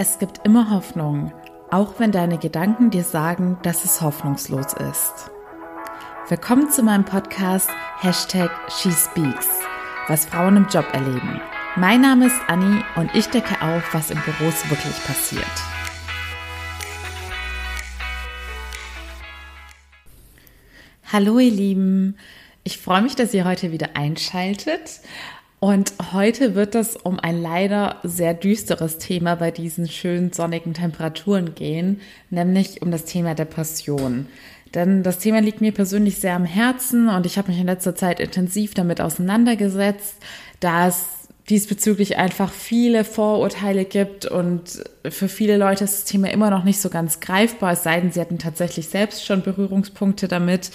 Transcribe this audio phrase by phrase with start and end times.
[0.00, 1.32] Es gibt immer Hoffnung,
[1.72, 5.32] auch wenn deine Gedanken dir sagen, dass es hoffnungslos ist.
[6.28, 9.48] Willkommen zu meinem Podcast Hashtag SheSpeaks,
[10.06, 11.40] was Frauen im Job erleben.
[11.74, 15.44] Mein Name ist Anni und ich decke auf, was in Büros wirklich passiert.
[21.12, 22.16] Hallo ihr Lieben,
[22.62, 25.00] ich freue mich, dass ihr heute wieder einschaltet
[25.60, 31.54] und heute wird es um ein leider sehr düsteres Thema bei diesen schönen sonnigen Temperaturen
[31.54, 34.26] gehen, nämlich um das Thema Depression.
[34.74, 37.96] Denn das Thema liegt mir persönlich sehr am Herzen und ich habe mich in letzter
[37.96, 40.16] Zeit intensiv damit auseinandergesetzt,
[40.60, 41.06] da es
[41.48, 46.80] diesbezüglich einfach viele Vorurteile gibt und für viele Leute ist das Thema immer noch nicht
[46.80, 50.70] so ganz greifbar, es sei denn, sie hatten tatsächlich selbst schon Berührungspunkte damit.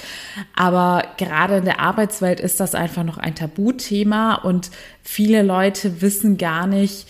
[0.55, 4.71] Aber gerade in der Arbeitswelt ist das einfach noch ein Tabuthema und
[5.03, 7.07] viele Leute wissen gar nicht,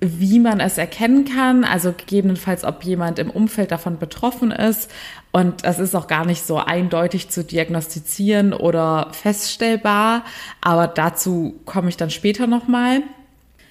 [0.00, 4.90] wie man es erkennen kann, also gegebenenfalls, ob jemand im Umfeld davon betroffen ist.
[5.30, 10.24] Und es ist auch gar nicht so eindeutig zu diagnostizieren oder feststellbar,
[10.60, 13.02] aber dazu komme ich dann später nochmal.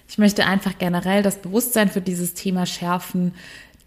[0.07, 3.33] Ich möchte einfach generell das Bewusstsein für dieses Thema schärfen,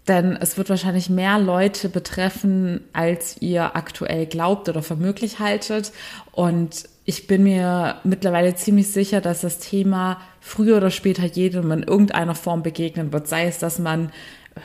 [0.07, 5.93] denn es wird wahrscheinlich mehr Leute betreffen, als ihr aktuell glaubt oder für möglich haltet.
[6.33, 11.83] Und ich bin mir mittlerweile ziemlich sicher, dass das Thema früher oder später jedem in
[11.83, 13.27] irgendeiner Form begegnen wird.
[13.27, 14.11] Sei es, dass man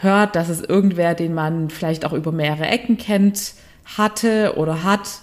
[0.01, 3.55] hört, dass es irgendwer, den man vielleicht auch über mehrere Ecken kennt,
[3.97, 5.23] hatte oder hat.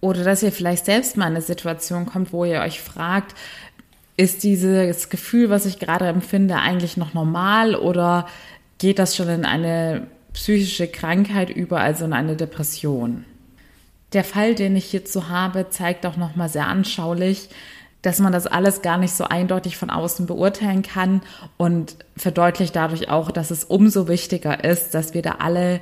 [0.00, 3.36] Oder dass ihr vielleicht selbst mal in eine Situation kommt, wo ihr euch fragt,
[4.16, 8.26] ist dieses Gefühl, was ich gerade empfinde, eigentlich noch normal oder
[8.78, 13.24] geht das schon in eine psychische Krankheit über, also in eine Depression?
[14.12, 17.48] Der Fall, den ich hierzu habe, zeigt auch nochmal sehr anschaulich,
[18.02, 21.22] dass man das alles gar nicht so eindeutig von außen beurteilen kann
[21.56, 25.80] und verdeutlicht dadurch auch, dass es umso wichtiger ist, dass wir da alle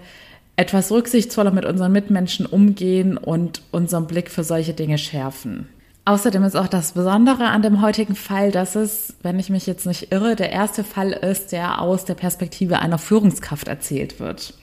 [0.56, 5.68] etwas rücksichtsvoller mit unseren Mitmenschen umgehen und unseren Blick für solche Dinge schärfen.
[6.04, 9.86] Außerdem ist auch das Besondere an dem heutigen Fall, dass es, wenn ich mich jetzt
[9.86, 14.54] nicht irre, der erste Fall ist, der aus der Perspektive einer Führungskraft erzählt wird.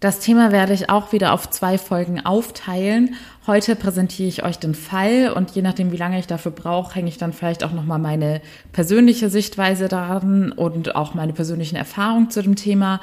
[0.00, 3.16] Das Thema werde ich auch wieder auf zwei Folgen aufteilen.
[3.46, 7.10] Heute präsentiere ich euch den Fall und je nachdem, wie lange ich dafür brauche, hänge
[7.10, 8.40] ich dann vielleicht auch nochmal meine
[8.72, 13.02] persönliche Sichtweise daran und auch meine persönlichen Erfahrungen zu dem Thema.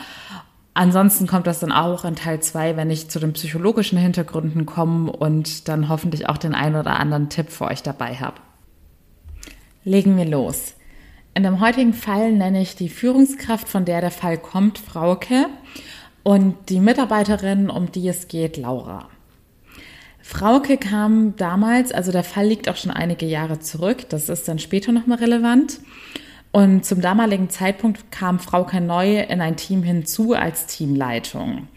[0.74, 5.12] Ansonsten kommt das dann auch in Teil zwei, wenn ich zu den psychologischen Hintergründen komme
[5.12, 8.38] und dann hoffentlich auch den einen oder anderen Tipp für euch dabei habe.
[9.84, 10.74] Legen wir los.
[11.36, 15.46] In dem heutigen Fall nenne ich die Führungskraft, von der der Fall kommt, Frauke.
[16.28, 19.08] Und die Mitarbeiterin, um die es geht, Laura.
[20.20, 24.60] Frauke kam damals, also der Fall liegt auch schon einige Jahre zurück, das ist dann
[24.60, 25.80] später nochmal relevant.
[26.52, 31.70] Und zum damaligen Zeitpunkt kam Frauke neu in ein Team hinzu als Teamleitung.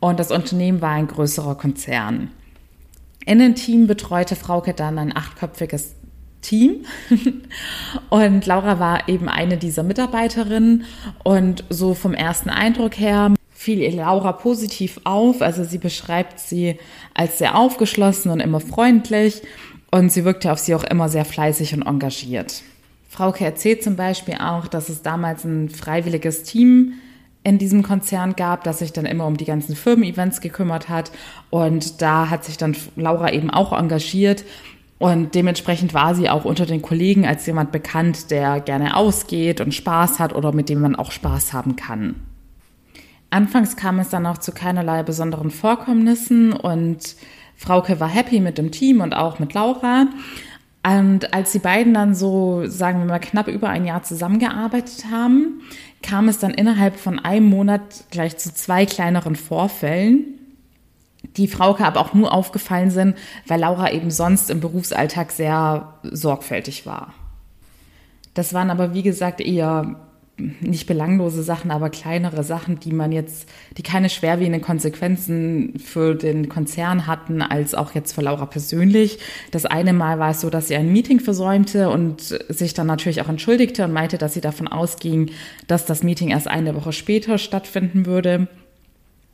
[0.00, 2.30] Und das Unternehmen war ein größerer Konzern.
[3.24, 5.94] In dem Team betreute Frauke dann ein achtköpfiges
[6.42, 6.84] Team.
[8.10, 10.84] Und Laura war eben eine dieser Mitarbeiterinnen.
[11.22, 13.32] Und so vom ersten Eindruck her
[13.64, 15.40] fiel ihr Laura positiv auf.
[15.40, 16.78] Also sie beschreibt sie
[17.14, 19.40] als sehr aufgeschlossen und immer freundlich
[19.90, 22.62] und sie wirkte auf sie auch immer sehr fleißig und engagiert.
[23.08, 26.94] Frauke erzählt zum Beispiel auch, dass es damals ein freiwilliges Team
[27.42, 31.10] in diesem Konzern gab, das sich dann immer um die ganzen Firmen-Events gekümmert hat.
[31.50, 34.44] Und da hat sich dann Laura eben auch engagiert.
[34.98, 39.74] Und dementsprechend war sie auch unter den Kollegen als jemand bekannt, der gerne ausgeht und
[39.74, 42.16] Spaß hat oder mit dem man auch Spaß haben kann.
[43.34, 47.16] Anfangs kam es dann auch zu keinerlei besonderen Vorkommnissen und
[47.56, 50.06] Frauke war happy mit dem Team und auch mit Laura.
[50.86, 55.62] Und als die beiden dann so, sagen wir mal, knapp über ein Jahr zusammengearbeitet haben,
[56.00, 60.38] kam es dann innerhalb von einem Monat gleich zu zwei kleineren Vorfällen,
[61.36, 63.16] die Frauke aber auch nur aufgefallen sind,
[63.48, 67.12] weil Laura eben sonst im Berufsalltag sehr sorgfältig war.
[68.34, 69.96] Das waren aber, wie gesagt, eher
[70.36, 76.48] nicht belanglose Sachen, aber kleinere Sachen, die man jetzt, die keine schwerwiegenden Konsequenzen für den
[76.48, 79.18] Konzern hatten, als auch jetzt für Laura persönlich.
[79.52, 83.22] Das eine Mal war es so, dass sie ein Meeting versäumte und sich dann natürlich
[83.22, 85.30] auch entschuldigte und meinte, dass sie davon ausging,
[85.68, 88.48] dass das Meeting erst eine Woche später stattfinden würde.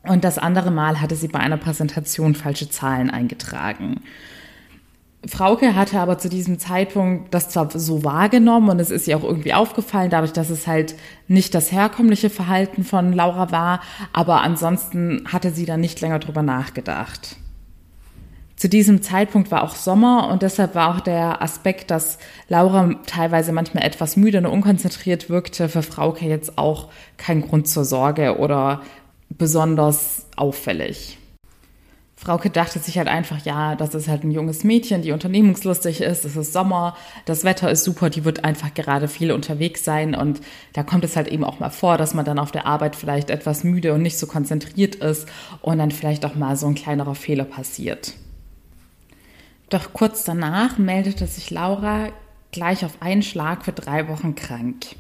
[0.02, 4.02] Und das andere Mal hatte sie bei einer Präsentation falsche Zahlen eingetragen.
[5.26, 9.25] Frauke hatte aber zu diesem Zeitpunkt das zwar so wahrgenommen und es ist ihr auch
[9.25, 10.94] irgendwie aufgefallen, dadurch, dass es halt
[11.28, 13.81] nicht das herkömmliche Verhalten von Laura war,
[14.14, 17.37] aber ansonsten hatte sie dann nicht länger drüber nachgedacht.
[18.56, 22.19] Zu diesem Zeitpunkt war auch Sommer und deshalb war auch der Aspekt, dass
[22.49, 26.88] Laura teilweise manchmal etwas müde und unkonzentriert wirkte, für Frauke jetzt auch
[27.19, 28.82] kein Grund zur Sorge oder
[29.31, 31.19] besonders auffällig.
[32.20, 36.26] Frauke dachte sich halt einfach, ja, das ist halt ein junges Mädchen, die unternehmungslustig ist,
[36.26, 36.94] es ist Sommer,
[37.25, 40.43] das Wetter ist super, die wird einfach gerade viel unterwegs sein und
[40.75, 43.31] da kommt es halt eben auch mal vor, dass man dann auf der Arbeit vielleicht
[43.31, 45.26] etwas müde und nicht so konzentriert ist
[45.62, 48.12] und dann vielleicht auch mal so ein kleinerer Fehler passiert.
[49.70, 52.08] Doch kurz danach meldete sich Laura
[52.52, 54.94] gleich auf einen Schlag für drei Wochen krank.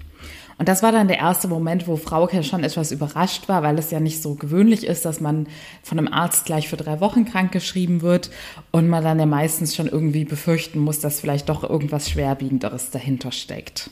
[0.60, 3.90] Und das war dann der erste Moment, wo Frauke schon etwas überrascht war, weil es
[3.90, 5.46] ja nicht so gewöhnlich ist, dass man
[5.82, 8.30] von einem Arzt gleich für drei Wochen krank geschrieben wird
[8.70, 13.32] und man dann ja meistens schon irgendwie befürchten muss, dass vielleicht doch irgendwas Schwerwiegenderes dahinter
[13.32, 13.88] steckt.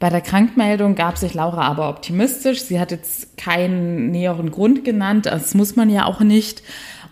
[0.00, 2.62] Bei der Krankmeldung gab sich Laura aber optimistisch.
[2.62, 6.64] Sie hat jetzt keinen näheren Grund genannt, das muss man ja auch nicht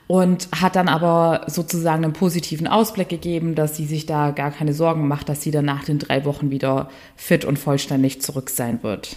[0.09, 4.73] und hat dann aber sozusagen einen positiven Ausblick gegeben, dass sie sich da gar keine
[4.73, 8.83] Sorgen macht, dass sie dann nach den drei Wochen wieder fit und vollständig zurück sein
[8.83, 9.17] wird.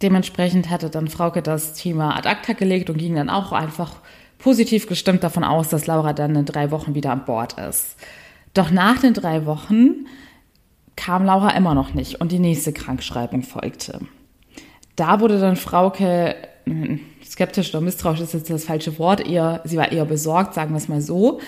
[0.00, 3.96] Dementsprechend hatte dann Frauke das Thema ad acta gelegt und ging dann auch einfach
[4.38, 7.96] positiv gestimmt davon aus, dass Laura dann in drei Wochen wieder an Bord ist.
[8.54, 10.06] Doch nach den drei Wochen
[10.94, 14.00] kam Laura immer noch nicht und die nächste Krankschreibung folgte.
[14.94, 16.36] Da wurde dann Frauke
[17.32, 20.78] skeptisch oder misstrauisch ist jetzt das falsche Wort, eher, sie war eher besorgt, sagen wir
[20.78, 21.40] es mal so.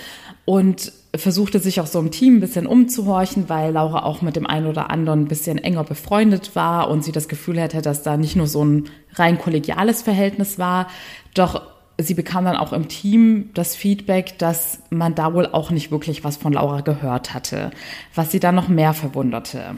[0.44, 4.46] Und versuchte sich auch so im Team ein bisschen umzuhorchen, weil Laura auch mit dem
[4.46, 8.16] einen oder anderen ein bisschen enger befreundet war und sie das Gefühl hatte, dass da
[8.16, 10.86] nicht nur so ein rein kollegiales Verhältnis war.
[11.34, 11.62] Doch
[11.98, 16.24] sie bekam dann auch im Team das Feedback, dass man da wohl auch nicht wirklich
[16.24, 17.70] was von Laura gehört hatte,
[18.14, 19.76] was sie dann noch mehr verwunderte.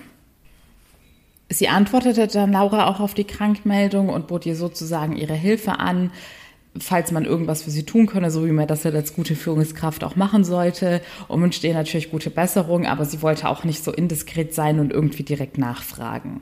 [1.53, 6.11] Sie antwortete dann Laura auch auf die Krankmeldung und bot ihr sozusagen ihre Hilfe an,
[6.79, 10.03] falls man irgendwas für sie tun könne, so wie man das halt als gute Führungskraft
[10.03, 13.93] auch machen sollte und wünschte ihr natürlich gute Besserung, aber sie wollte auch nicht so
[13.93, 16.41] indiskret sein und irgendwie direkt nachfragen.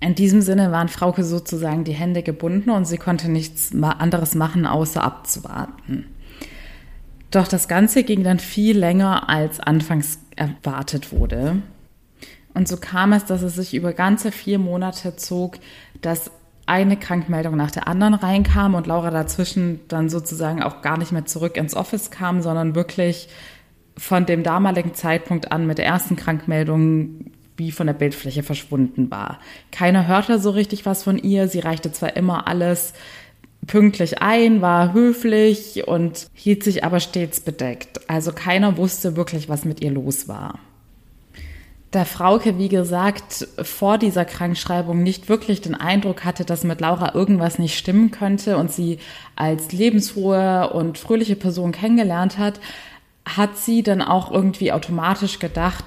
[0.00, 4.66] In diesem Sinne waren Frauke sozusagen die Hände gebunden und sie konnte nichts anderes machen,
[4.66, 6.04] außer abzuwarten.
[7.30, 11.62] Doch das Ganze ging dann viel länger, als anfangs erwartet wurde.
[12.58, 15.58] Und so kam es, dass es sich über ganze vier Monate zog,
[16.00, 16.32] dass
[16.66, 21.24] eine Krankmeldung nach der anderen reinkam und Laura dazwischen dann sozusagen auch gar nicht mehr
[21.24, 23.28] zurück ins Office kam, sondern wirklich
[23.96, 27.26] von dem damaligen Zeitpunkt an mit der ersten Krankmeldung
[27.56, 29.38] wie von der Bildfläche verschwunden war.
[29.70, 31.46] Keiner hörte so richtig was von ihr.
[31.46, 32.92] Sie reichte zwar immer alles
[33.68, 38.10] pünktlich ein, war höflich und hielt sich aber stets bedeckt.
[38.10, 40.58] Also keiner wusste wirklich, was mit ihr los war
[41.90, 47.14] da Frauke, wie gesagt, vor dieser Krankschreibung nicht wirklich den Eindruck hatte, dass mit Laura
[47.14, 48.98] irgendwas nicht stimmen könnte und sie
[49.36, 52.60] als lebensfrohe und fröhliche Person kennengelernt hat,
[53.24, 55.84] hat sie dann auch irgendwie automatisch gedacht,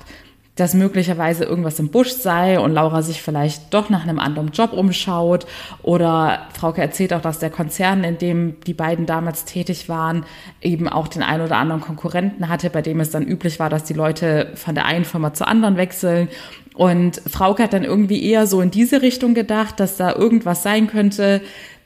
[0.62, 4.74] dass möglicherweise irgendwas im Busch sei und Laura sich vielleicht doch nach einem anderen Job
[4.74, 5.48] umschaut.
[5.82, 10.24] Oder Frauke erzählt auch, dass der Konzern, in dem die beiden damals tätig waren,
[10.62, 13.86] eben auch den einen oder anderen Konkurrenten hatte, bei dem es dann üblich war, dass
[13.86, 16.28] die Leute von der einen Firma zur anderen wechseln.
[16.76, 20.86] Und Frauke hat dann irgendwie eher so in diese Richtung gedacht, dass da irgendwas sein
[20.86, 21.42] könnte,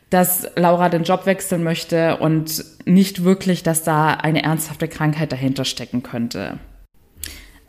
[0.09, 5.63] dass Laura den Job wechseln möchte und nicht wirklich, dass da eine ernsthafte Krankheit dahinter
[5.63, 6.59] stecken könnte.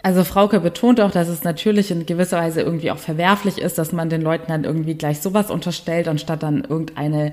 [0.07, 3.91] Also Frauke betont auch, dass es natürlich in gewisser Weise irgendwie auch verwerflich ist, dass
[3.91, 7.33] man den Leuten dann irgendwie gleich sowas unterstellt, anstatt dann irgendeine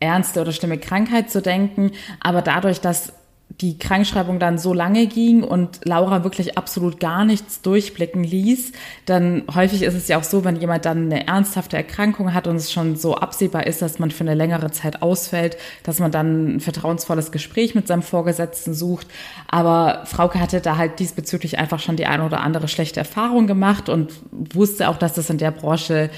[0.00, 1.92] ernste oder schlimme Krankheit zu denken.
[2.18, 3.12] Aber dadurch, dass
[3.60, 8.72] die Krankschreibung dann so lange ging und Laura wirklich absolut gar nichts durchblicken ließ,
[9.06, 12.56] dann häufig ist es ja auch so, wenn jemand dann eine ernsthafte Erkrankung hat und
[12.56, 16.56] es schon so absehbar ist, dass man für eine längere Zeit ausfällt, dass man dann
[16.56, 19.06] ein vertrauensvolles Gespräch mit seinem Vorgesetzten sucht.
[19.48, 23.88] Aber Frauke hatte da halt diesbezüglich einfach schon die eine oder andere schlechte Erfahrung gemacht
[23.88, 26.10] und wusste auch, dass das in der Branche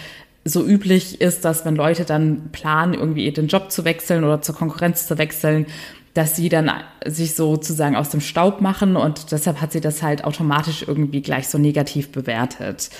[0.44, 4.54] so üblich ist, dass wenn Leute dann planen, irgendwie den Job zu wechseln oder zur
[4.54, 5.66] Konkurrenz zu wechseln,
[6.14, 6.70] dass sie dann
[7.04, 11.48] sich sozusagen aus dem Staub machen und deshalb hat sie das halt automatisch irgendwie gleich
[11.48, 12.90] so negativ bewertet.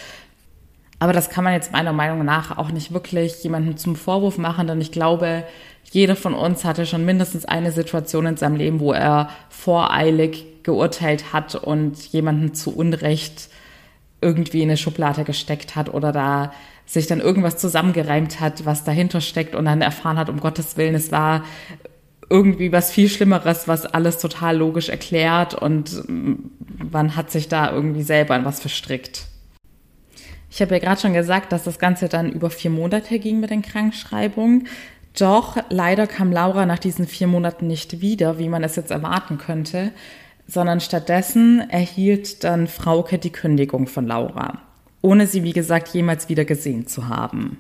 [0.99, 4.67] Aber das kann man jetzt meiner Meinung nach auch nicht wirklich jemandem zum Vorwurf machen,
[4.67, 5.45] denn ich glaube,
[5.91, 11.33] jeder von uns hatte schon mindestens eine Situation in seinem Leben, wo er voreilig geurteilt
[11.33, 13.49] hat und jemanden zu Unrecht
[14.21, 16.53] irgendwie in eine Schublade gesteckt hat oder da
[16.87, 20.95] sich dann irgendwas zusammengereimt hat, was dahinter steckt und dann erfahren hat, um Gottes Willen,
[20.95, 21.45] es war
[22.31, 26.05] irgendwie was viel Schlimmeres, was alles total logisch erklärt und
[26.91, 29.27] man hat sich da irgendwie selber in was verstrickt.
[30.51, 33.51] Ich habe ja gerade schon gesagt, dass das Ganze dann über vier Monate ging mit
[33.51, 34.69] den Krankschreibungen.
[35.19, 39.39] Doch leider kam Laura nach diesen vier Monaten nicht wieder, wie man es jetzt erwarten
[39.39, 39.91] könnte,
[40.47, 44.63] sondern stattdessen erhielt dann Frauke die Kündigung von Laura,
[45.03, 47.59] ohne sie, wie gesagt, jemals wieder gesehen zu haben.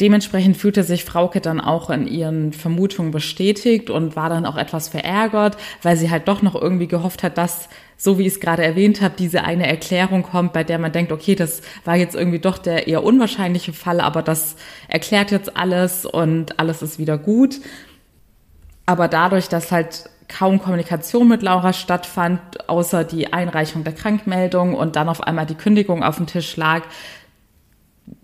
[0.00, 4.88] Dementsprechend fühlte sich Frauke dann auch in ihren Vermutungen bestätigt und war dann auch etwas
[4.90, 8.62] verärgert, weil sie halt doch noch irgendwie gehofft hat, dass, so wie ich es gerade
[8.62, 12.40] erwähnt habe, diese eine Erklärung kommt, bei der man denkt, okay, das war jetzt irgendwie
[12.40, 14.56] doch der eher unwahrscheinliche Fall, aber das
[14.88, 17.60] erklärt jetzt alles und alles ist wieder gut.
[18.84, 24.96] Aber dadurch, dass halt kaum Kommunikation mit Laura stattfand, außer die Einreichung der Krankmeldung und
[24.96, 26.82] dann auf einmal die Kündigung auf dem Tisch lag,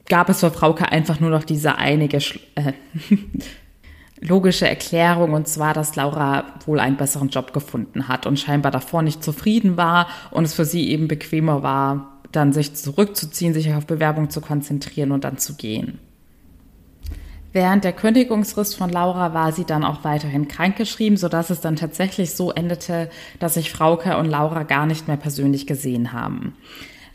[0.08, 2.18] gab es für Frauke einfach nur noch diese einige
[2.54, 2.72] äh,
[4.20, 9.02] logische Erklärung und zwar, dass Laura wohl einen besseren Job gefunden hat und scheinbar davor
[9.02, 13.86] nicht zufrieden war und es für sie eben bequemer war, dann sich zurückzuziehen, sich auf
[13.86, 15.98] Bewerbung zu konzentrieren und dann zu gehen.
[17.52, 22.34] Während der Kündigungsfrist von Laura war sie dann auch weiterhin krankgeschrieben, sodass es dann tatsächlich
[22.34, 26.54] so endete, dass sich Frauke und Laura gar nicht mehr persönlich gesehen haben.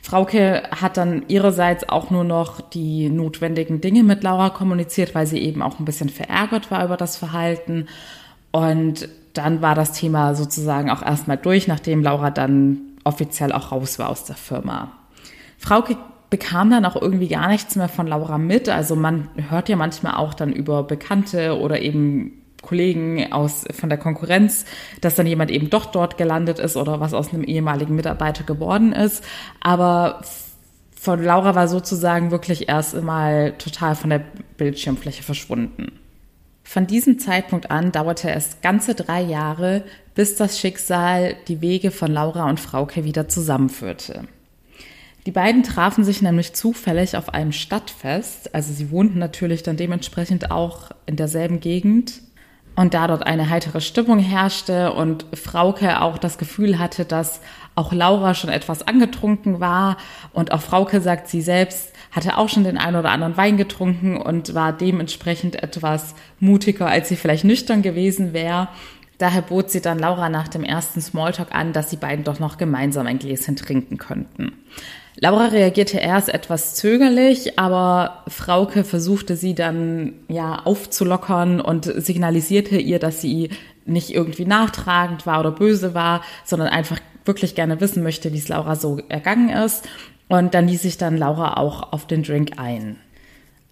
[0.01, 5.39] Frauke hat dann ihrerseits auch nur noch die notwendigen Dinge mit Laura kommuniziert, weil sie
[5.39, 7.87] eben auch ein bisschen verärgert war über das Verhalten.
[8.51, 13.99] Und dann war das Thema sozusagen auch erstmal durch, nachdem Laura dann offiziell auch raus
[13.99, 14.91] war aus der Firma.
[15.57, 15.97] Frauke
[16.29, 18.69] bekam dann auch irgendwie gar nichts mehr von Laura mit.
[18.69, 23.97] Also man hört ja manchmal auch dann über Bekannte oder eben Kollegen aus, von der
[23.97, 24.65] Konkurrenz,
[25.01, 28.93] dass dann jemand eben doch dort gelandet ist oder was aus einem ehemaligen Mitarbeiter geworden
[28.93, 29.23] ist.
[29.61, 30.21] Aber
[30.95, 34.21] von Laura war sozusagen wirklich erst einmal total von der
[34.57, 35.99] Bildschirmfläche verschwunden.
[36.63, 39.83] Von diesem Zeitpunkt an dauerte es ganze drei Jahre,
[40.15, 44.23] bis das Schicksal die Wege von Laura und Frauke wieder zusammenführte.
[45.25, 50.51] Die beiden trafen sich nämlich zufällig auf einem Stadtfest, also sie wohnten natürlich dann dementsprechend
[50.51, 52.21] auch in derselben Gegend
[52.77, 57.41] und da dort eine heitere Stimmung herrschte und Frauke auch das Gefühl hatte, dass
[57.73, 59.97] auch Laura schon etwas angetrunken war
[60.31, 64.15] und auch Frauke sagt, sie selbst hatte auch schon den einen oder anderen Wein getrunken
[64.15, 68.67] und war dementsprechend etwas mutiger, als sie vielleicht nüchtern gewesen wäre.
[69.17, 72.59] Daher bot sie dann Laura nach dem ersten Smalltalk an, dass sie beiden doch noch
[72.59, 74.51] gemeinsam ein Gläschen trinken könnten.
[75.19, 82.99] Laura reagierte erst etwas zögerlich, aber Frauke versuchte sie dann ja aufzulockern und signalisierte ihr,
[82.99, 83.49] dass sie
[83.85, 88.47] nicht irgendwie nachtragend war oder böse war, sondern einfach wirklich gerne wissen möchte, wie es
[88.47, 89.87] Laura so ergangen ist.
[90.27, 92.97] Und dann ließ sich dann Laura auch auf den Drink ein.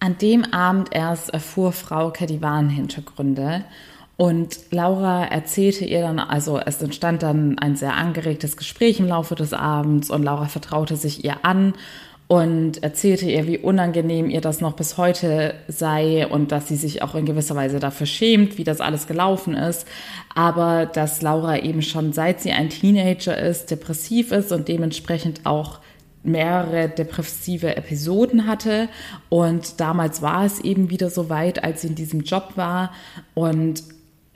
[0.00, 3.64] An dem Abend erst erfuhr Frauke die wahren Hintergründe
[4.16, 9.34] und Laura erzählte ihr dann, also es entstand dann ein sehr angeregtes Gespräch im Laufe
[9.34, 11.74] des Abends und Laura vertraute sich ihr an
[12.28, 17.02] und erzählte ihr, wie unangenehm ihr das noch bis heute sei und dass sie sich
[17.02, 19.86] auch in gewisser Weise dafür schämt, wie das alles gelaufen ist,
[20.34, 25.80] aber dass Laura eben schon seit sie ein Teenager ist, depressiv ist und dementsprechend auch
[26.24, 28.88] mehrere depressive Episoden hatte.
[29.28, 32.92] Und damals war es eben wieder so weit, als sie in diesem Job war.
[33.34, 33.84] Und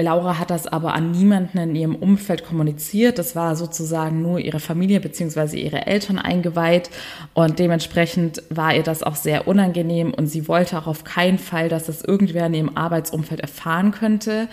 [0.00, 3.18] Laura hat das aber an niemanden in ihrem Umfeld kommuniziert.
[3.18, 6.90] Das war sozusagen nur ihre Familie beziehungsweise ihre Eltern eingeweiht.
[7.34, 11.68] Und dementsprechend war ihr das auch sehr unangenehm und sie wollte auch auf keinen Fall,
[11.68, 14.48] dass das irgendwer in ihrem Arbeitsumfeld erfahren könnte.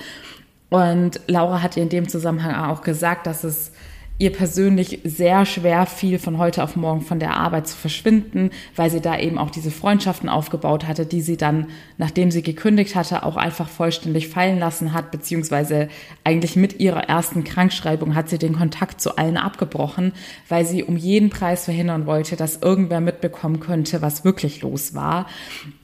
[0.69, 3.71] Und Laura hat ihr in dem Zusammenhang auch gesagt, dass es
[4.19, 8.89] ihr persönlich sehr schwer fiel, von heute auf morgen von der Arbeit zu verschwinden, weil
[8.89, 13.23] sie da eben auch diese Freundschaften aufgebaut hatte, die sie dann, nachdem sie gekündigt hatte,
[13.23, 15.87] auch einfach vollständig fallen lassen hat, beziehungsweise
[16.23, 20.13] eigentlich mit ihrer ersten Krankschreibung hat sie den Kontakt zu allen abgebrochen,
[20.49, 25.27] weil sie um jeden Preis verhindern wollte, dass irgendwer mitbekommen könnte, was wirklich los war.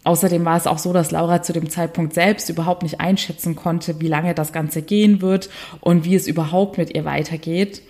[0.06, 4.02] Außerdem war es auch so, dass Laura zu dem Zeitpunkt selbst überhaupt nicht einschätzen konnte,
[4.02, 5.50] wie lange das Ganze gehen wird
[5.82, 7.84] und wie es überhaupt mit ihr weitergeht.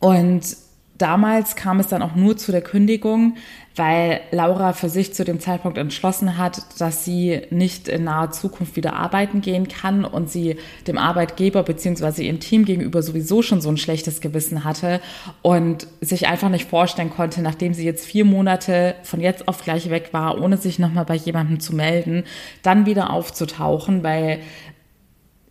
[0.00, 0.56] Und
[0.98, 3.36] damals kam es dann auch nur zu der Kündigung,
[3.76, 8.74] weil Laura für sich zu dem Zeitpunkt entschlossen hat, dass sie nicht in naher Zukunft
[8.74, 10.56] wieder arbeiten gehen kann und sie
[10.88, 15.00] dem Arbeitgeber beziehungsweise ihrem Team gegenüber sowieso schon so ein schlechtes Gewissen hatte
[15.42, 19.88] und sich einfach nicht vorstellen konnte, nachdem sie jetzt vier Monate von jetzt auf gleich
[19.90, 22.24] weg war, ohne sich nochmal bei jemandem zu melden,
[22.62, 24.40] dann wieder aufzutauchen, weil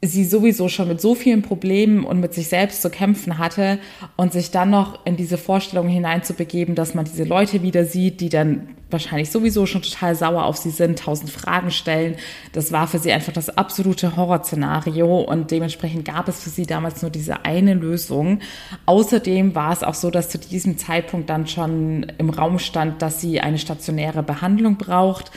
[0.02, 3.80] sie sowieso schon mit so vielen Problemen und mit sich selbst zu kämpfen hatte
[4.16, 8.30] und sich dann noch in diese Vorstellung hineinzubegeben, dass man diese Leute wieder sieht, die
[8.30, 12.16] dann wahrscheinlich sowieso schon total sauer auf sie sind, tausend Fragen stellen.
[12.54, 17.02] Das war für sie einfach das absolute Horrorszenario und dementsprechend gab es für sie damals
[17.02, 18.40] nur diese eine Lösung.
[18.86, 23.20] Außerdem war es auch so, dass zu diesem Zeitpunkt dann schon im Raum stand, dass
[23.20, 25.32] sie eine stationäre Behandlung braucht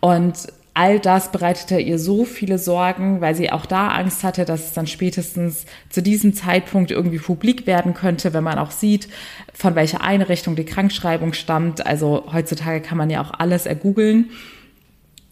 [0.00, 0.34] und
[0.76, 4.72] all das bereitete ihr so viele Sorgen, weil sie auch da Angst hatte, dass es
[4.74, 9.08] dann spätestens zu diesem Zeitpunkt irgendwie publik werden könnte, wenn man auch sieht,
[9.54, 11.86] von welcher Einrichtung die Krankschreibung stammt.
[11.86, 14.28] Also heutzutage kann man ja auch alles ergoogeln.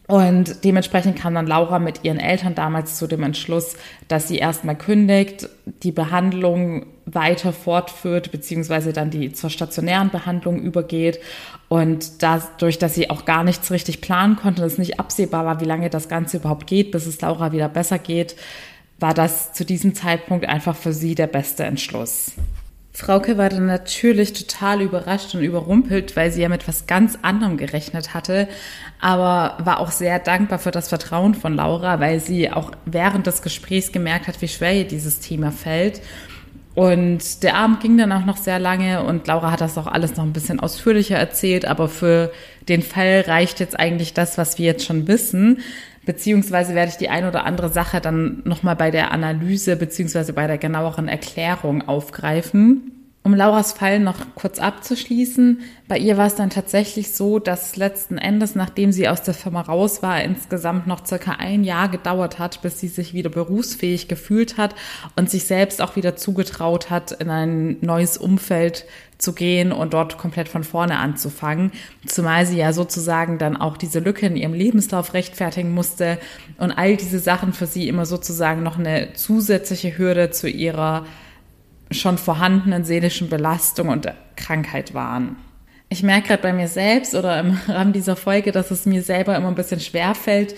[0.06, 3.74] Und dementsprechend kam dann Laura mit ihren Eltern damals zu dem Entschluss,
[4.06, 5.48] dass sie erstmal kündigt,
[5.82, 11.20] die Behandlung weiter fortführt, beziehungsweise dann die zur stationären Behandlung übergeht.
[11.68, 15.66] Und dadurch, dass sie auch gar nichts richtig planen konnte, es nicht absehbar war, wie
[15.66, 18.36] lange das Ganze überhaupt geht, bis es Laura wieder besser geht,
[19.00, 22.32] war das zu diesem Zeitpunkt einfach für sie der beste Entschluss.
[22.96, 27.56] Frauke war dann natürlich total überrascht und überrumpelt, weil sie ja mit was ganz anderem
[27.56, 28.46] gerechnet hatte,
[29.00, 33.42] aber war auch sehr dankbar für das Vertrauen von Laura, weil sie auch während des
[33.42, 36.02] Gesprächs gemerkt hat, wie schwer ihr dieses Thema fällt.
[36.76, 40.16] Und der Abend ging dann auch noch sehr lange und Laura hat das auch alles
[40.16, 42.32] noch ein bisschen ausführlicher erzählt, aber für
[42.68, 45.58] den Fall reicht jetzt eigentlich das, was wir jetzt schon wissen.
[46.06, 50.46] Beziehungsweise werde ich die ein oder andere Sache dann nochmal bei der Analyse beziehungsweise bei
[50.46, 52.93] der genaueren Erklärung aufgreifen.
[53.26, 58.18] Um Lauras Fall noch kurz abzuschließen, bei ihr war es dann tatsächlich so, dass letzten
[58.18, 62.60] Endes, nachdem sie aus der Firma raus war, insgesamt noch circa ein Jahr gedauert hat,
[62.60, 64.74] bis sie sich wieder berufsfähig gefühlt hat
[65.16, 68.84] und sich selbst auch wieder zugetraut hat, in ein neues Umfeld
[69.16, 71.72] zu gehen und dort komplett von vorne anzufangen.
[72.04, 76.18] Zumal sie ja sozusagen dann auch diese Lücke in ihrem Lebenslauf rechtfertigen musste
[76.58, 81.06] und all diese Sachen für sie immer sozusagen noch eine zusätzliche Hürde zu ihrer
[81.94, 85.36] schon vorhandenen seelischen Belastung und Krankheit waren.
[85.88, 89.36] Ich merke gerade bei mir selbst oder im Rahmen dieser Folge, dass es mir selber
[89.36, 90.54] immer ein bisschen schwer fällt,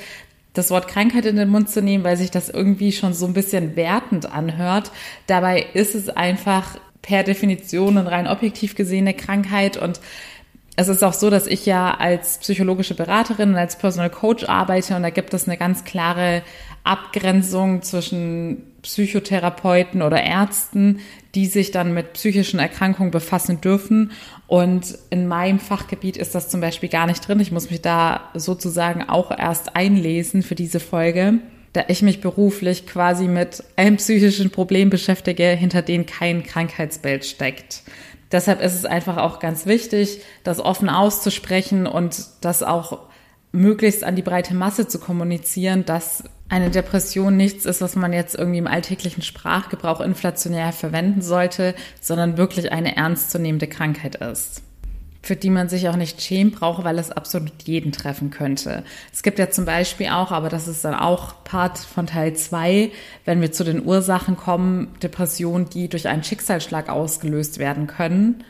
[0.55, 3.35] das Wort Krankheit in den Mund zu nehmen, weil sich das irgendwie schon so ein
[3.35, 4.91] bisschen wertend anhört.
[5.27, 10.01] Dabei ist es einfach per Definition und rein objektiv gesehene Krankheit und
[10.77, 14.95] es ist auch so, dass ich ja als psychologische Beraterin und als Personal Coach arbeite
[14.95, 16.43] und da gibt es eine ganz klare
[16.85, 21.01] Abgrenzung zwischen Psychotherapeuten oder Ärzten,
[21.35, 24.13] die sich dann mit psychischen Erkrankungen befassen dürfen.
[24.47, 27.41] Und in meinem Fachgebiet ist das zum Beispiel gar nicht drin.
[27.41, 31.41] Ich muss mich da sozusagen auch erst einlesen für diese Folge,
[31.73, 37.83] da ich mich beruflich quasi mit einem psychischen Problem beschäftige, hinter dem kein Krankheitsbild steckt.
[38.33, 43.07] Deshalb ist es einfach auch ganz wichtig, das offen auszusprechen und das auch
[43.53, 48.35] möglichst an die breite Masse zu kommunizieren, dass eine Depression nichts ist, was man jetzt
[48.35, 54.63] irgendwie im alltäglichen Sprachgebrauch inflationär verwenden sollte, sondern wirklich eine ernstzunehmende Krankheit ist
[55.27, 58.85] für die man sich auch nicht schämen braucht, weil es absolut jeden treffen könnte.
[59.13, 62.93] Es gibt ja zum Beispiel auch, aber das ist dann auch Part von Teil zwei,
[63.25, 68.45] wenn wir zu den Ursachen kommen, Depressionen, die durch einen Schicksalsschlag ausgelöst werden können.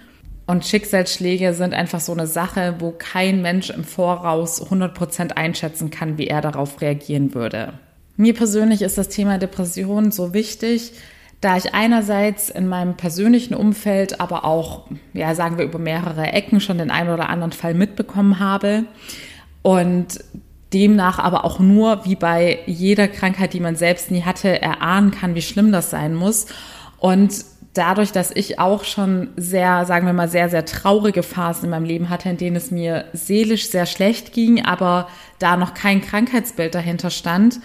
[0.46, 5.90] Und Schicksalsschläge sind einfach so eine Sache, wo kein Mensch im Voraus 100 Prozent einschätzen
[5.90, 7.72] kann, wie er darauf reagieren würde.
[8.18, 10.92] Mir persönlich ist das Thema Depression so wichtig,
[11.40, 16.60] da ich einerseits in meinem persönlichen Umfeld, aber auch, ja, sagen wir über mehrere Ecken
[16.60, 18.84] schon den einen oder anderen Fall mitbekommen habe
[19.62, 20.20] und
[20.72, 25.34] demnach aber auch nur, wie bei jeder Krankheit, die man selbst nie hatte, erahnen kann,
[25.34, 26.46] wie schlimm das sein muss.
[26.98, 27.44] Und
[27.74, 31.84] dadurch, dass ich auch schon sehr, sagen wir mal, sehr, sehr traurige Phasen in meinem
[31.84, 36.74] Leben hatte, in denen es mir seelisch sehr schlecht ging, aber da noch kein Krankheitsbild
[36.74, 37.60] dahinter stand,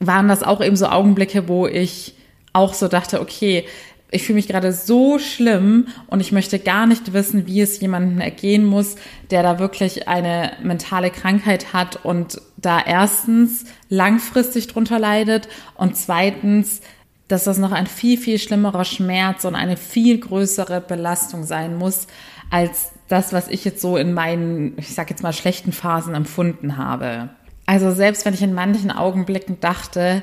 [0.00, 2.14] waren das auch eben so Augenblicke, wo ich
[2.52, 3.64] auch so dachte, okay,
[4.12, 8.20] ich fühle mich gerade so schlimm und ich möchte gar nicht wissen, wie es jemandem
[8.20, 8.96] ergehen muss,
[9.30, 16.80] der da wirklich eine mentale Krankheit hat und da erstens langfristig drunter leidet und zweitens,
[17.28, 22.08] dass das noch ein viel, viel schlimmerer Schmerz und eine viel größere Belastung sein muss,
[22.50, 26.76] als das, was ich jetzt so in meinen, ich sag jetzt mal, schlechten Phasen empfunden
[26.76, 27.30] habe.
[27.66, 30.22] Also selbst wenn ich in manchen Augenblicken dachte,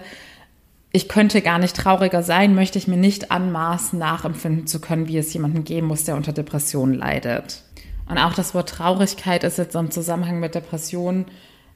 [0.92, 5.18] ich könnte gar nicht trauriger sein, möchte ich mir nicht anmaßen, nachempfinden zu können, wie
[5.18, 7.64] es jemandem geben muss, der unter Depressionen leidet.
[8.10, 11.26] Und auch das Wort Traurigkeit ist jetzt im Zusammenhang mit Depressionen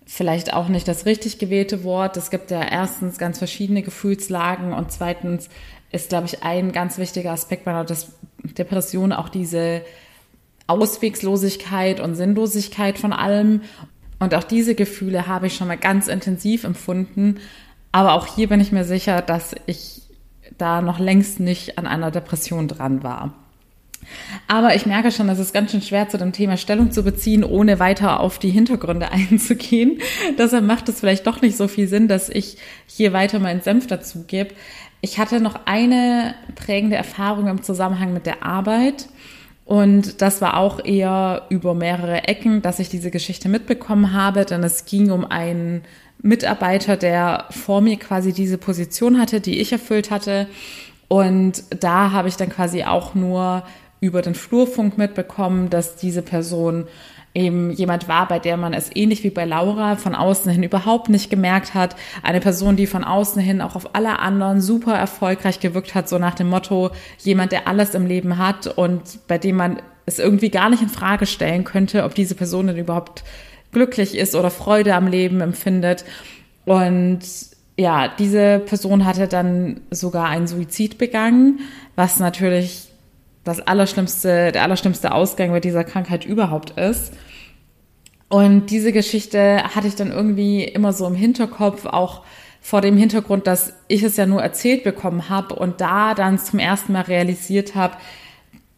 [0.06, 2.18] vielleicht auch nicht das richtig gewählte Wort.
[2.18, 5.50] Es gibt ja erstens ganz verschiedene Gefühlslagen und zweitens
[5.92, 7.86] ist, glaube ich, ein ganz wichtiger Aspekt bei einer
[8.44, 9.82] Depression auch diese
[10.68, 13.62] Auswegslosigkeit und Sinnlosigkeit von allem.
[14.20, 17.40] Und auch diese Gefühle habe ich schon mal ganz intensiv empfunden,
[17.92, 20.02] aber auch hier bin ich mir sicher, dass ich
[20.58, 23.34] da noch längst nicht an einer Depression dran war.
[24.48, 27.44] Aber ich merke schon, es ist ganz schön schwer, zu dem Thema Stellung zu beziehen,
[27.44, 30.00] ohne weiter auf die Hintergründe einzugehen.
[30.38, 33.88] Deshalb macht es vielleicht doch nicht so viel Sinn, dass ich hier weiter meinen Senf
[33.88, 34.54] dazu gebe.
[35.02, 39.08] Ich hatte noch eine prägende Erfahrung im Zusammenhang mit der Arbeit.
[39.66, 44.64] Und das war auch eher über mehrere Ecken, dass ich diese Geschichte mitbekommen habe, denn
[44.64, 45.84] es ging um einen
[46.22, 50.48] Mitarbeiter, der vor mir quasi diese Position hatte, die ich erfüllt hatte.
[51.08, 53.64] Und da habe ich dann quasi auch nur
[54.00, 56.88] über den Flurfunk mitbekommen, dass diese Person
[57.34, 61.10] eben jemand war, bei der man es ähnlich wie bei Laura von außen hin überhaupt
[61.10, 61.96] nicht gemerkt hat.
[62.24, 66.18] Eine Person, die von außen hin auch auf alle anderen super erfolgreich gewirkt hat, so
[66.18, 70.50] nach dem Motto, jemand, der alles im Leben hat und bei dem man es irgendwie
[70.50, 73.24] gar nicht in Frage stellen könnte, ob diese Person denn überhaupt
[73.72, 76.06] glücklich ist oder Freude am Leben empfindet.
[76.66, 77.22] Und
[77.78, 81.60] ja, diese Person hatte dann sogar einen Suizid begangen,
[81.96, 82.88] was natürlich
[83.44, 87.14] das allerschlimmste, der allerschlimmste Ausgang bei dieser Krankheit überhaupt ist.
[88.30, 92.24] Und diese Geschichte hatte ich dann irgendwie immer so im Hinterkopf, auch
[92.62, 96.60] vor dem Hintergrund, dass ich es ja nur erzählt bekommen habe und da dann zum
[96.60, 97.98] ersten Mal realisiert habe,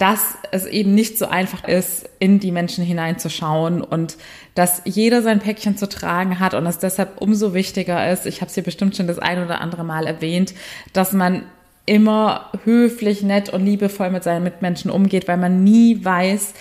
[0.03, 4.17] dass es eben nicht so einfach ist, in die Menschen hineinzuschauen und
[4.53, 8.49] dass jeder sein Päckchen zu tragen hat und es deshalb umso wichtiger ist, ich habe
[8.49, 10.55] es hier bestimmt schon das ein oder andere Mal erwähnt,
[10.91, 11.43] dass man
[11.85, 16.53] immer höflich, nett und liebevoll mit seinen Mitmenschen umgeht, weil man nie weiß,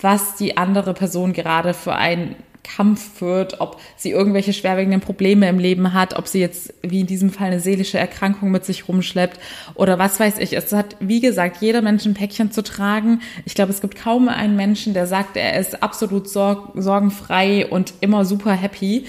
[0.00, 2.34] was die andere Person gerade für einen
[2.66, 7.06] Kampf führt, ob sie irgendwelche schwerwiegenden Probleme im Leben hat, ob sie jetzt wie in
[7.06, 9.38] diesem Fall eine seelische Erkrankung mit sich rumschleppt
[9.74, 10.52] oder was weiß ich.
[10.54, 13.20] Es hat, wie gesagt, jeder Mensch ein Päckchen zu tragen.
[13.44, 17.94] Ich glaube, es gibt kaum einen Menschen, der sagt, er ist absolut sorg sorgenfrei und
[18.00, 19.04] immer super happy.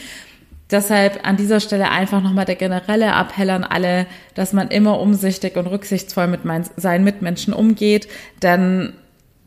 [0.70, 5.56] Deshalb an dieser Stelle einfach nochmal der generelle Appell an alle, dass man immer umsichtig
[5.56, 6.42] und rücksichtsvoll mit
[6.76, 8.10] seinen Mitmenschen umgeht,
[8.42, 8.94] denn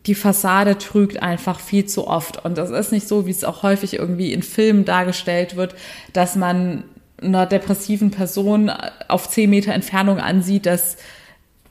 [0.07, 2.45] die Fassade trügt einfach viel zu oft.
[2.45, 5.75] Und das ist nicht so, wie es auch häufig irgendwie in Filmen dargestellt wird,
[6.13, 6.85] dass man
[7.21, 8.71] einer depressiven Person
[9.09, 10.97] auf zehn Meter Entfernung ansieht, dass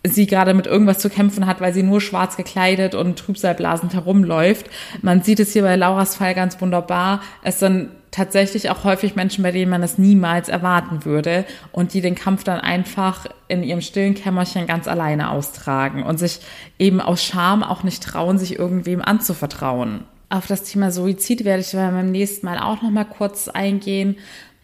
[0.03, 4.67] sie gerade mit irgendwas zu kämpfen hat, weil sie nur schwarz gekleidet und trübsalblasend herumläuft.
[5.01, 7.21] Man sieht es hier bei Lauras Fall ganz wunderbar.
[7.43, 12.01] Es sind tatsächlich auch häufig Menschen, bei denen man es niemals erwarten würde und die
[12.01, 16.39] den Kampf dann einfach in ihrem stillen Kämmerchen ganz alleine austragen und sich
[16.79, 20.05] eben aus Scham auch nicht trauen, sich irgendwem anzuvertrauen.
[20.31, 24.15] Auf das Thema Suizid werde ich beim nächsten Mal auch noch mal kurz eingehen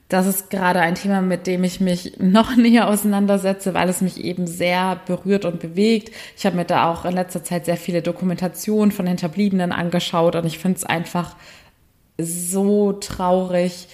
[0.08, 4.24] das ist gerade ein Thema, mit dem ich mich noch näher auseinandersetze, weil es mich
[4.24, 6.12] eben sehr berührt und bewegt.
[6.38, 10.46] Ich habe mir da auch in letzter Zeit sehr viele Dokumentationen von Hinterbliebenen angeschaut und
[10.46, 11.36] ich finde es einfach
[12.18, 13.88] so traurig,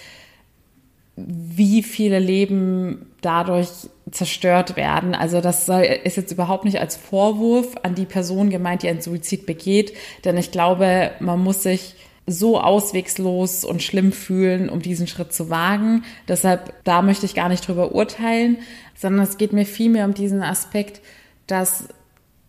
[1.16, 3.68] wie viele Leben dadurch
[4.10, 5.14] zerstört werden.
[5.14, 9.46] Also das ist jetzt überhaupt nicht als Vorwurf an die Person gemeint, die einen Suizid
[9.46, 9.94] begeht,
[10.24, 11.94] denn ich glaube, man muss sich
[12.26, 16.04] so auswegslos und schlimm fühlen, um diesen Schritt zu wagen.
[16.28, 18.58] Deshalb, da möchte ich gar nicht drüber urteilen,
[18.94, 21.00] sondern es geht mir vielmehr um diesen Aspekt,
[21.46, 21.88] dass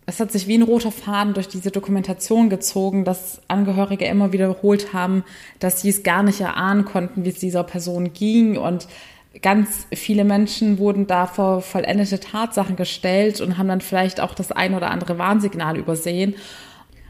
[0.06, 4.94] es hat sich wie ein roter Faden durch diese Dokumentation gezogen, dass Angehörige immer wiederholt
[4.94, 5.24] haben,
[5.60, 8.88] dass sie es gar nicht erahnen konnten, wie es dieser Person ging und
[9.42, 14.52] ganz viele Menschen wurden da vor vollendete Tatsachen gestellt und haben dann vielleicht auch das
[14.52, 16.36] ein oder andere Warnsignal übersehen.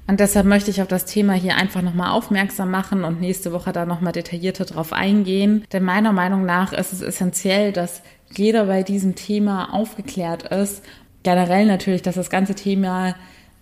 [0.06, 3.72] Und deshalb möchte ich auf das Thema hier einfach nochmal aufmerksam machen und nächste Woche
[3.72, 5.64] da nochmal detaillierter drauf eingehen.
[5.72, 8.02] Denn meiner Meinung nach ist es essentiell, dass
[8.36, 10.84] jeder bei diesem Thema aufgeklärt ist.
[11.24, 13.16] Generell natürlich, dass das ganze Thema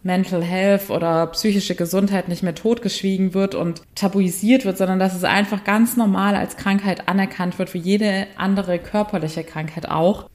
[0.04, 5.24] Mental Health oder psychische Gesundheit nicht mehr totgeschwiegen wird und tabuisiert wird, sondern dass es
[5.24, 10.28] einfach ganz normal als Krankheit anerkannt wird, wie jede andere körperliche Krankheit auch.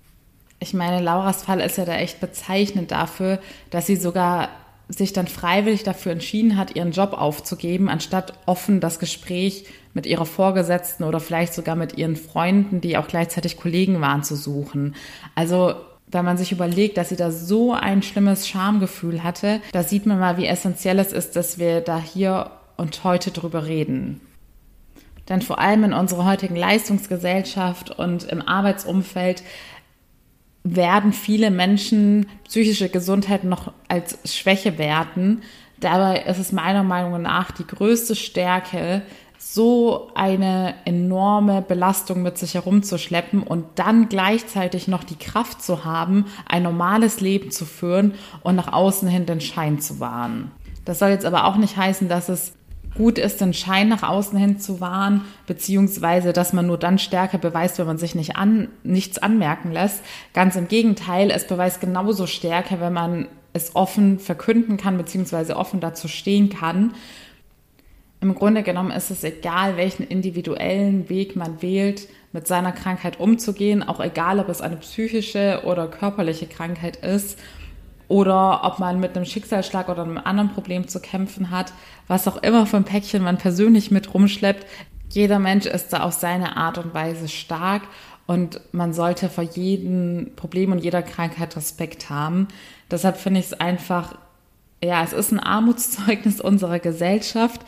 [0.60, 3.40] Ich meine, Lauras Fall ist ja da echt bezeichnend dafür,
[3.70, 4.50] dass sie sogar
[4.88, 10.26] sich dann freiwillig dafür entschieden hat, ihren Job aufzugeben, anstatt offen das Gespräch mit ihrer
[10.26, 14.94] Vorgesetzten oder vielleicht sogar mit ihren Freunden, die auch gleichzeitig Kollegen waren, zu suchen.
[15.34, 15.74] Also
[16.06, 20.20] wenn man sich überlegt, dass sie da so ein schlimmes Schamgefühl hatte, da sieht man
[20.20, 24.20] mal, wie essentiell es ist, dass wir da hier und heute drüber reden.
[25.28, 29.42] Denn vor allem in unserer heutigen Leistungsgesellschaft und im Arbeitsumfeld
[30.74, 35.42] werden viele Menschen psychische Gesundheit noch als Schwäche werten.
[35.78, 39.02] Dabei ist es meiner Meinung nach die größte Stärke,
[39.38, 46.24] so eine enorme Belastung mit sich herumzuschleppen und dann gleichzeitig noch die Kraft zu haben,
[46.48, 50.50] ein normales Leben zu führen und nach außen hin den Schein zu wahren.
[50.84, 52.54] Das soll jetzt aber auch nicht heißen, dass es
[52.96, 57.38] gut ist, den Schein nach außen hin zu wahren, beziehungsweise dass man nur dann Stärke
[57.38, 60.02] beweist, wenn man sich nicht an, nichts anmerken lässt.
[60.32, 65.80] Ganz im Gegenteil, es beweist genauso Stärke, wenn man es offen verkünden kann, beziehungsweise offen
[65.80, 66.94] dazu stehen kann.
[68.20, 73.82] Im Grunde genommen ist es egal, welchen individuellen Weg man wählt, mit seiner Krankheit umzugehen,
[73.82, 77.38] auch egal, ob es eine psychische oder körperliche Krankheit ist.
[78.08, 81.72] Oder ob man mit einem Schicksalsschlag oder einem anderen Problem zu kämpfen hat,
[82.06, 84.66] was auch immer für ein Päckchen man persönlich mit rumschleppt.
[85.10, 87.82] Jeder Mensch ist da auf seine Art und Weise stark
[88.26, 92.48] und man sollte vor jedem Problem und jeder Krankheit Respekt haben.
[92.90, 94.16] Deshalb finde ich es einfach,
[94.82, 97.60] ja, es ist ein Armutszeugnis unserer Gesellschaft,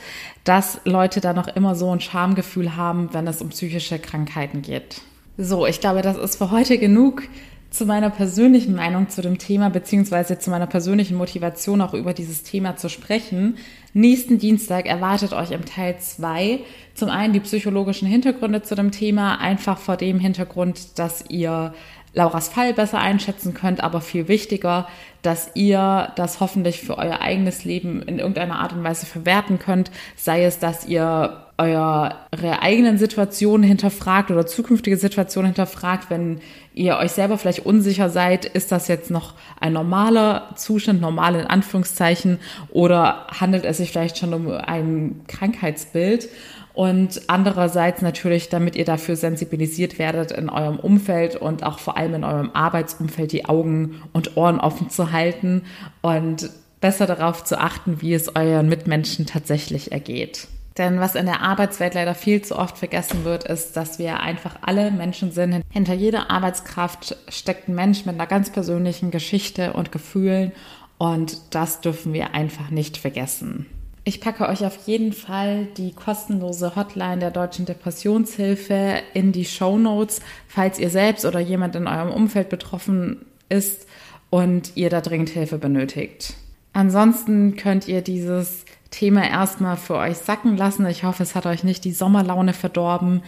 [0.45, 5.01] dass Leute da noch immer so ein Schamgefühl haben, wenn es um psychische Krankheiten geht.
[5.37, 7.23] So, ich glaube, das ist für heute genug
[7.71, 12.43] zu meiner persönlichen Meinung zu dem Thema, beziehungsweise zu meiner persönlichen Motivation auch über dieses
[12.43, 13.59] Thema zu sprechen.
[13.93, 16.61] Nächsten Dienstag erwartet euch im Teil zwei
[16.95, 21.75] zum einen die psychologischen Hintergründe zu dem Thema, einfach vor dem Hintergrund, dass ihr
[22.15, 24.89] Lauras Fall besser einschätzen könnt, aber viel wichtiger,
[25.23, 29.91] dass ihr das hoffentlich für euer eigenes Leben in irgendeiner Art und Weise verwerten könnt,
[30.17, 36.41] sei es, dass ihr eure eigenen Situationen hinterfragt oder zukünftige Situationen hinterfragt, wenn
[36.73, 41.47] ihr euch selber vielleicht unsicher seid, ist das jetzt noch ein normaler Zustand, normal in
[41.47, 42.39] Anführungszeichen,
[42.71, 46.29] oder handelt es sich vielleicht schon um ein Krankheitsbild?
[46.75, 52.15] Und andererseits natürlich, damit ihr dafür sensibilisiert werdet in eurem Umfeld und auch vor allem
[52.15, 55.63] in eurem Arbeitsumfeld die Augen und Ohren offen zu halten
[56.03, 60.47] und besser darauf zu achten, wie es euren Mitmenschen tatsächlich ergeht.
[60.79, 64.57] Denn was in der Arbeitswelt leider viel zu oft vergessen wird, ist, dass wir einfach
[64.63, 65.63] alle Menschen sind.
[65.71, 70.53] Hinter jeder Arbeitskraft steckt ein Mensch mit einer ganz persönlichen Geschichte und Gefühlen
[70.97, 73.67] und das dürfen wir einfach nicht vergessen.
[74.05, 79.77] Ich packe euch auf jeden Fall die kostenlose Hotline der Deutschen Depressionshilfe in die Show
[79.77, 83.87] Notes, falls ihr selbst oder jemand in eurem Umfeld betroffen ist
[84.31, 86.35] und ihr da dringend Hilfe benötigt.
[86.73, 90.87] Ansonsten könnt ihr dieses Thema erstmal für euch sacken lassen.
[90.87, 93.23] Ich hoffe, es hat euch nicht die Sommerlaune verdorben.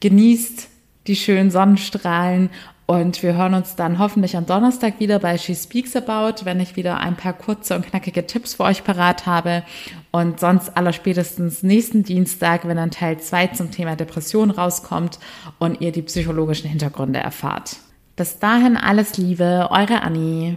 [0.00, 0.68] Genießt
[1.06, 2.50] die schönen Sonnenstrahlen
[2.90, 6.74] und wir hören uns dann hoffentlich am Donnerstag wieder bei She Speaks About, wenn ich
[6.74, 9.62] wieder ein paar kurze und knackige Tipps für euch parat habe.
[10.10, 15.20] Und sonst allerspätestens nächsten Dienstag, wenn dann Teil 2 zum Thema Depression rauskommt
[15.60, 17.76] und ihr die psychologischen Hintergründe erfahrt.
[18.16, 20.56] Bis dahin alles Liebe, eure Annie.